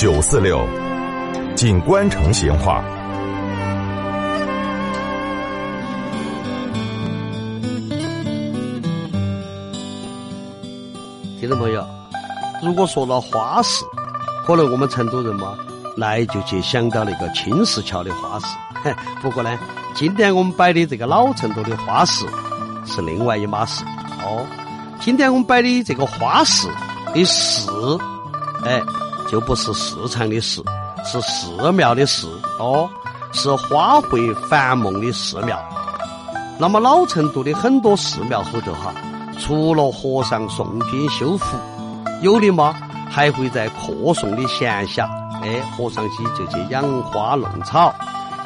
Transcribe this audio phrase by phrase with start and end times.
[0.00, 0.66] 九四六，
[1.54, 2.82] 锦官城闲话。
[11.38, 11.86] 听众朋友，
[12.62, 13.84] 如果说到花市，
[14.46, 15.54] 可能我们成都人嘛，
[15.98, 18.46] 来就去想到那个青石桥的花市。
[19.20, 19.58] 不过呢，
[19.94, 22.24] 今天我们摆的这个老成都的花市
[22.86, 23.84] 是另外一码事
[24.24, 24.46] 哦。
[24.98, 26.68] 今天我们摆的这个花市
[27.12, 27.68] 的市，
[28.64, 28.80] 哎，
[29.30, 30.60] 就不是市场的市，
[31.04, 32.90] 是寺庙的寺哦，
[33.32, 35.56] 是花卉繁梦的寺庙。
[36.58, 38.92] 那么老成都的很多寺庙后头哈。
[39.38, 41.56] 除了和尚诵经修福，
[42.20, 42.74] 有的嘛
[43.08, 45.08] 还会在课诵的闲暇，
[45.42, 47.94] 哎，和尚些就去养花弄草，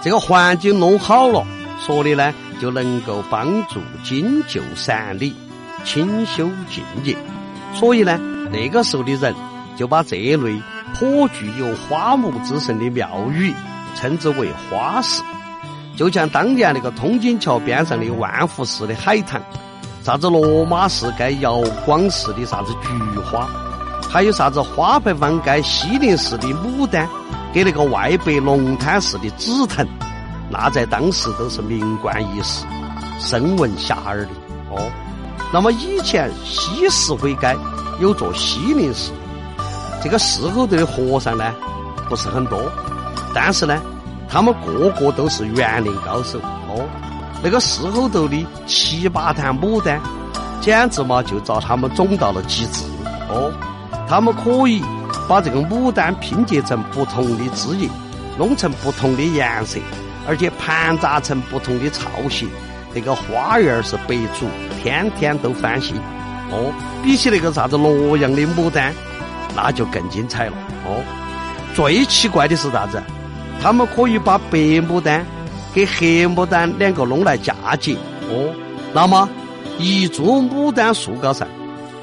[0.00, 1.44] 这个环境弄好了，
[1.84, 5.34] 说的呢就能够帮助经救散理、
[5.84, 7.14] 清修净业。
[7.74, 8.16] 所以呢，
[8.50, 9.34] 那个时候的人
[9.78, 10.60] 就把这类
[10.94, 13.54] 颇具有花木之神的庙宇
[13.94, 15.22] 称之为花市，
[15.96, 19.40] 就像当年那个通金桥边上的万福寺的海棠。
[20.02, 22.88] 啥子罗马寺该瑶光寺的啥子菊
[23.20, 23.46] 花，
[24.08, 27.06] 还有啥子花牌坊街西林寺的牡丹，
[27.52, 29.86] 给那个外北龙滩市的紫藤，
[30.48, 32.64] 那在当时都是名冠一时、
[33.20, 34.28] 声闻遐迩的
[34.70, 34.90] 哦。
[35.52, 37.54] 那么以前西石灰街
[38.00, 39.12] 有座西林寺，
[40.02, 41.54] 这个寺后头的和尚呢
[42.08, 42.70] 不是很多，
[43.34, 43.80] 但是呢，
[44.28, 46.88] 他们个个都是园林高手哦。
[47.42, 50.00] 那个寺后头的七八坛牡丹，
[50.60, 52.84] 简直嘛就遭他们种到了极致
[53.28, 53.52] 哦。
[54.08, 54.82] 他们可以
[55.28, 57.88] 把这个牡丹拼接成不同的枝叶，
[58.38, 59.78] 弄成不同的颜色，
[60.26, 62.48] 而且盘扎成不同的造型，
[62.94, 64.46] 那个花园是百出，
[64.82, 65.94] 天天都翻新
[66.50, 66.72] 哦。
[67.02, 68.94] 比起那个啥子洛阳的牡丹，
[69.60, 70.52] 那就更精彩了
[70.86, 71.02] 哦。
[71.74, 73.02] 最奇怪的是啥子？
[73.60, 75.26] 他们可以把白牡丹。
[75.74, 77.94] 给黑牡丹两个弄来嫁接
[78.30, 78.52] 哦，
[78.94, 79.28] 那么
[79.78, 81.46] 一株牡丹树高上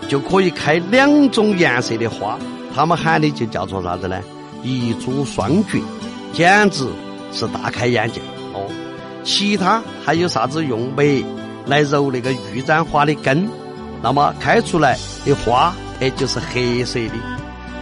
[0.07, 2.37] 就可以开两种颜色的花，
[2.73, 4.21] 他们喊的就叫做啥子呢？
[4.63, 5.81] 一株双绝，
[6.31, 6.87] 简直
[7.33, 8.21] 是大开眼界
[8.53, 8.69] 哦。
[9.23, 11.25] 其他还有啥子用煤
[11.65, 13.49] 来揉那个玉簪花的根，
[14.01, 14.95] 那么开出来
[15.25, 17.15] 的花哎就是黑色的，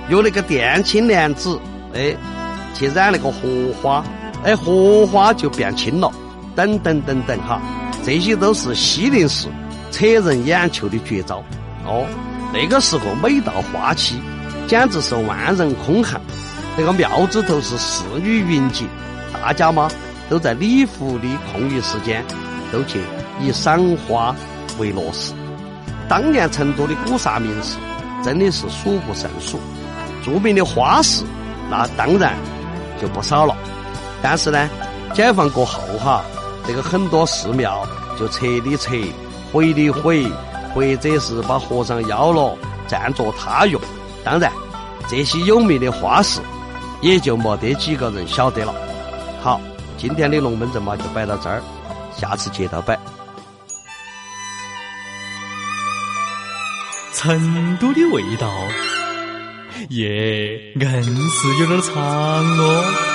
[0.09, 1.59] 用那个电青莲子
[1.94, 2.16] 哎
[2.74, 4.03] 去染那个荷花。
[4.46, 6.12] 哎，荷花就变青了，
[6.53, 7.62] 等等等等哈，
[8.06, 9.47] 这些都是西林寺
[9.90, 11.42] 扯人眼球的绝招
[11.86, 12.06] 哦。
[12.53, 14.19] 那个时候每到花期，
[14.68, 16.19] 简直是万人空巷，
[16.78, 18.86] 那个庙子头是仕女云集，
[19.31, 19.90] 大家嘛
[20.30, 22.22] 都在礼服的空余时间
[22.69, 23.00] 都去
[23.40, 24.36] 以赏花
[24.78, 25.34] 为乐事。
[26.09, 27.78] 当年成都的古刹名寺
[28.22, 29.58] 真的是数不胜数，
[30.23, 31.23] 著名的花市
[31.69, 32.35] 那当然
[33.01, 33.56] 就不少了。
[34.22, 34.69] 但是呢，
[35.13, 36.23] 解放过后哈，
[36.66, 37.85] 这个很多寺庙
[38.17, 38.97] 就拆的拆，
[39.51, 40.25] 毁的毁，
[40.73, 42.57] 或者是把和尚邀了，
[42.88, 43.79] 占作他用。
[44.23, 44.51] 当然，
[45.09, 46.39] 这些有名的花市，
[47.01, 48.73] 也就没得几个人晓得了。
[49.41, 49.59] 好，
[49.97, 51.62] 今天的龙门阵嘛就摆到这儿，
[52.16, 52.97] 下次接着摆。
[57.13, 58.47] 成都的味道，
[59.89, 63.12] 耶，硬是有点长哦。